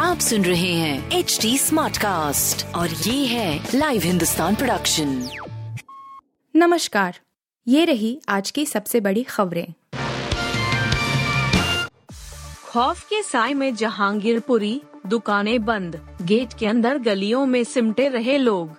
[0.00, 5.28] आप सुन रहे हैं एच डी स्मार्ट कास्ट और ये है लाइव हिंदुस्तान प्रोडक्शन
[6.56, 7.18] नमस्कार
[7.68, 9.66] ये रही आज की सबसे बड़ी खबरें।
[12.68, 18.70] खौफ के साय में जहांगीरपुरी दुकानें बंद गेट के अंदर गलियों में सिमटे रहे लोग।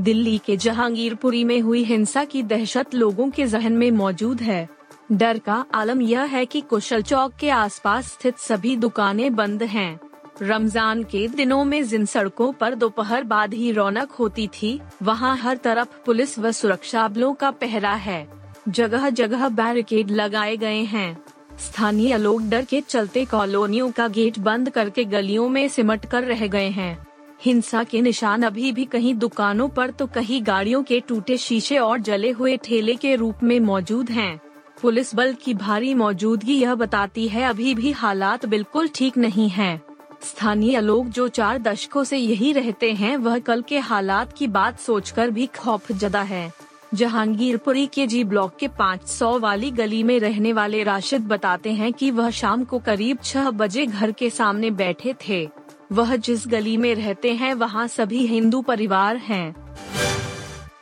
[0.00, 4.77] दिल्ली के जहांगीरपुरी में हुई हिंसा की दहशत लोगों के जहन में मौजूद है।
[5.10, 9.98] डर का आलम यह है कि कुशल चौक के आसपास स्थित सभी दुकानें बंद हैं।
[10.42, 15.56] रमज़ान के दिनों में जिन सड़कों पर दोपहर बाद ही रौनक होती थी, वहाँ हर
[15.56, 18.26] तरफ़ पुलिस व सुरक्षा बलों का पहरा है
[18.68, 21.16] जगह जगह बैरिकेड लगाए गए हैं
[21.60, 26.46] स्थानीय लोग डर के चलते कॉलोनियों का गेट बंद करके गलियों में सिमट कर रह
[26.46, 26.96] गए हैं
[27.40, 31.98] हिंसा के निशान अभी भी कहीं दुकानों पर तो कहीं गाड़ियों के टूटे शीशे और
[32.00, 34.40] जले हुए ठेले के रूप में मौजूद हैं।
[34.82, 39.80] पुलिस बल की भारी मौजूदगी यह बताती है, अभी भी हालात बिल्कुल ठीक नहीं हैं।
[40.22, 44.78] स्थानीय लोग जो चार दशकों से यही रहते हैं, वह कल के हालात की बात
[44.80, 46.50] सोचकर भी खौफ जदा है
[46.94, 52.10] जहांगीरपुरी के जी ब्लॉक के 500 वाली गली में रहने वाले राशिद बताते हैं कि
[52.10, 55.48] वह शाम को करीब छह बजे घर के सामने बैठे थे
[55.92, 59.54] वह जिस गली में रहते हैं, वहाँ सभी हिंदू परिवार हैं।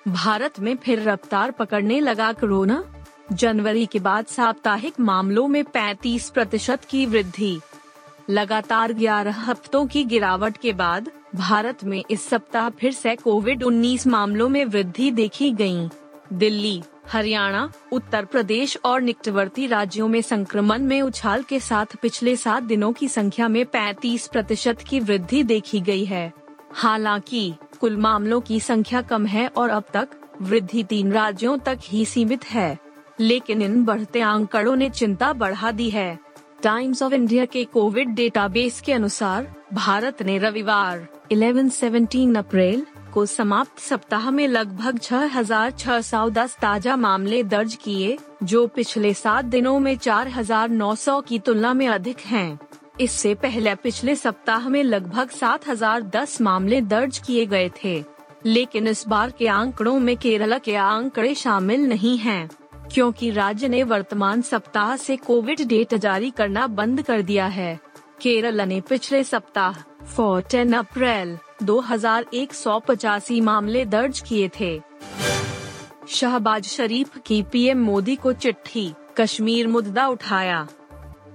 [0.08, 2.82] भारत में फिर रफ्तार पकड़ने लगा कोरोना
[3.32, 7.60] जनवरी के बाद साप्ताहिक मामलों में 35 प्रतिशत की वृद्धि।
[8.30, 14.06] लगातार 11 हफ्तों की गिरावट के बाद भारत में इस सप्ताह फिर से कोविड 19
[14.06, 15.88] मामलों में वृद्धि देखी गई।
[16.32, 22.62] दिल्ली, हरियाणा, उत्तर प्रदेश और निकटवर्ती राज्यों में संक्रमण में उछाल के साथ पिछले सात
[22.62, 26.32] दिनों की संख्या में 35 प्रतिशत की वृद्धि देखी गई है।
[26.72, 30.08] हालाँकि, कुल मामलों की संख्या कम है और अब तक
[30.42, 32.85] वृद्धि तीन राज्यों तक ही सीमित है।
[33.20, 36.18] लेकिन इन बढ़ते आंकड़ों ने चिंता बढ़ा दी है
[36.62, 43.78] टाइम्स ऑफ़ इंडिया के कोविड डेटाबेस के अनुसार भारत ने रविवार 11-17 अप्रैल को समाप्त
[43.78, 51.38] सप्ताह में लगभग 6,610 ताज़ा मामले दर्ज किए जो पिछले सात दिनों में 4,900 की
[51.38, 52.58] तुलना में अधिक हैं।
[53.00, 58.02] इससे पहले पिछले सप्ताह में लगभग 7,010 मामले दर्ज किए गए थे
[58.46, 62.48] लेकिन इस बार के आंकड़ों में केरला के आंकड़े शामिल नहीं हैं।
[62.92, 67.78] क्योंकि राज्य ने वर्तमान सप्ताह से कोविड डेटा जारी करना बंद कर दिया है।
[68.20, 74.80] केरल ने पिछले सप्ताह फोर्टेन अप्रैल, दो हज़ार एक सौ पचासी मामले दर्ज किए थे।
[76.08, 80.66] शहबाज शरीफ की पीएम मोदी को चिट्ठी, कश्मीर मुद्दा उठाया।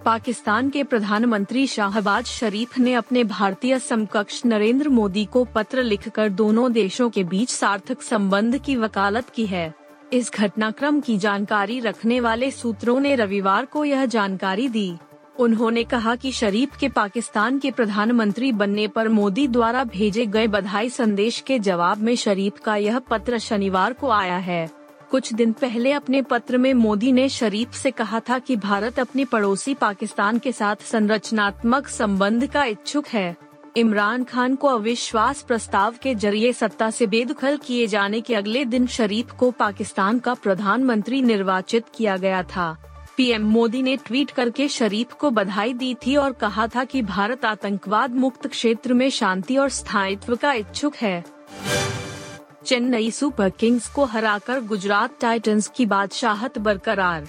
[0.05, 6.71] पाकिस्तान के प्रधानमंत्री शाहबाज शरीफ ने अपने भारतीय समकक्ष नरेंद्र मोदी को पत्र लिखकर दोनों
[6.73, 9.73] देशों के बीच सार्थक संबंध की वकालत की है।
[10.13, 14.97] इस घटनाक्रम की जानकारी रखने वाले सूत्रों ने रविवार को यह जानकारी दी।
[15.39, 20.89] उन्होंने कहा कि शरीफ के पाकिस्तान के प्रधानमंत्री बनने पर मोदी द्वारा भेजे गए बधाई
[20.89, 24.69] संदेश के जवाब में शरीफ का यह पत्र शनिवार को आया है।
[25.11, 29.25] कुछ दिन पहले अपने पत्र में मोदी ने शरीफ से कहा था कि भारत अपने
[29.25, 36.15] पड़ोसी पाकिस्तान के साथ संरचनात्मक संबंध का इच्छुक है। इमरान खान को अविश्वास प्रस्ताव के
[36.15, 41.85] ज़रिए सत्ता से बेदखल किए जाने के अगले दिन शरीफ को पाकिस्तान का प्रधानमंत्री निर्वाचित
[41.95, 42.77] किया गया था।
[43.17, 47.45] पीएम मोदी ने ट्वीट करके शरीफ को बधाई दी थी और कहा था कि भारत
[47.45, 51.23] आतंकवाद मुक्त क्षेत्र में शांति और स्थायित्व का इच्छुक है।
[52.65, 57.27] चेन्नई सुपर किंग्स को हराकर गुजरात टाइटंस की बादशाहत बरकरार।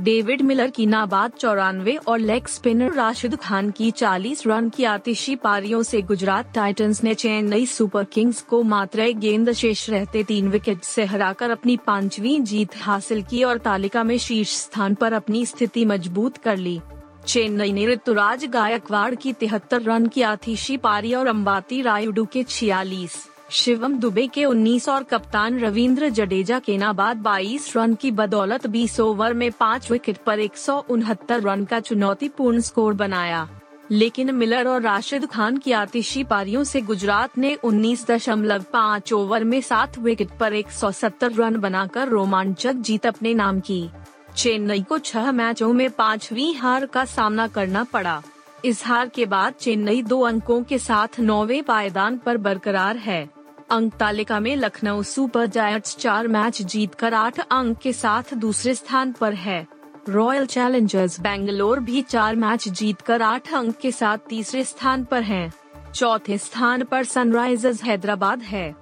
[0.00, 5.36] डेविड मिलर की नाबाद चौरानवे और लेग स्पिनर राशिद खान की 40 रन की आतिशी
[5.36, 10.48] पारियों से गुजरात टाइटंस ने चेन्नई सुपर किंग्स को मात्र एक गेंद शेष रहते तीन
[10.48, 15.46] विकेट से हराकर अपनी पांचवी जीत हासिल की और तालिका में शीर्ष स्थान पर अपनी
[15.46, 16.80] स्थिति मज़बूत कर ली।
[17.26, 23.33] चेन्नई ने ऋतुराज गायकवाड़ की तिहत्तर रन की आतिशी पारी और अम्बाती रायुडू के छियालीस।
[23.50, 29.00] शिवम दुबे के 19 और कप्तान रविंद्र जडेजा के नाबाद 22 रन की बदौलत 20
[29.00, 33.48] ओवर में पाँच विकेट पर एक सौ उनहत्तर रन का चुनौतीपूर्ण स्कोर बनाया।
[33.90, 39.98] लेकिन मिलर और राशिद खान की आतिशी पारियों से गुजरात ने 19.5 ओवर में सात
[39.98, 43.90] विकेट पर 170 रन बनाकर रोमांचक जीत अपने नाम की।
[44.36, 48.22] चेन्नई को छह मैचों में पांचवी हार का सामना करना पड़ा।
[48.64, 53.33] इस हार के बाद चेन्नई दो अंकों के साथ नौवे पायदान पर बरकरार है।
[53.74, 59.12] अंक तालिका में लखनऊ सुपर जायंट्स चार मैच जीतकर आठ अंक के साथ दूसरे स्थान
[59.12, 59.66] पर है।
[60.08, 65.52] रॉयल चैलेंजर्स बेंगलोर भी चार मैच जीतकर आठ अंक के साथ तीसरे स्थान पर है।
[65.94, 68.74] चौथे स्थान पर सनराइजर्स हैदराबाद है।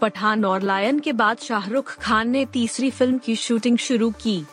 [0.00, 4.44] पठान और लायन के बाद शाहरुख खान ने तीसरी फ़िल्म की शूटिंग शुरू की।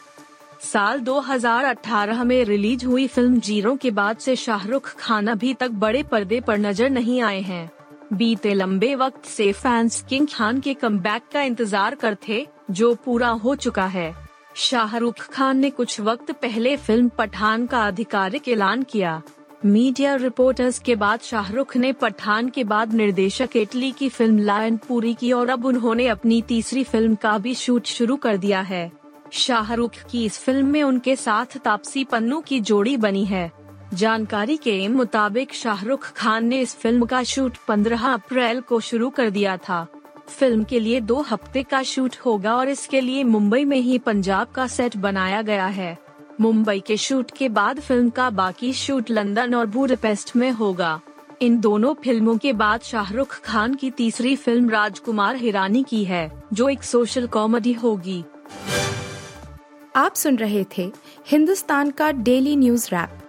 [0.63, 6.03] साल 2018 में रिलीज़ हुई फ़िल्म ज़ीरो के बाद से शाहरुख खान अभी तक बड़े
[6.03, 7.69] पर्दे पर नज़र नहीं आए हैं।
[8.13, 10.99] बीते लंबे वक्त से फैंस किंग खान के कम
[11.33, 14.13] का इंतज़ार करते, जो पूरा हो चुका है।
[14.55, 19.21] शाहरुख खान ने कुछ वक्त पहले फ़िल्म पठान का आधिकारिक ऐलान किया।
[19.65, 25.13] मीडिया रिपोर्टर्स के बाद शाहरुख ने पठान के बाद निर्देशक इटली की फ़िल्म लायन पूरी
[25.13, 28.91] की और अब उन्होंने अपनी तीसरी फ़िल्म का भी शूट शुरू कर दिया है।
[29.31, 33.51] शाहरुख की इस फ़िल्म में उनके साथ तापसी पन्नू की जोड़ी बनी है।
[33.93, 39.29] जानकारी के मुताबिक शाहरुख खान ने इस फ़िल्म का शूट 15 अप्रैल को शुरू कर
[39.29, 39.87] दिया था।
[40.29, 44.47] फ़िल्म के लिए दो हफ़्ते का शूट होगा और इसके लिए मुंबई में ही पंजाब
[44.47, 45.97] का सेट बनाया गया है।
[46.41, 50.99] मुंबई के शूट के बाद फ़िल्म का बाकी शूट लंदन और बुडपेस्ट में होगा।
[51.41, 56.69] इन दोनों फ़िल्मों के बाद शाहरुख खान की तीसरी फ़िल्म राजकुमार हिरानी की है, जो
[56.69, 58.23] एक सोशल कॉमेडी होगी।
[59.95, 60.91] आप सुन रहे थे
[61.27, 63.28] हिंदुस्तान का डेली न्यूज़ रैप।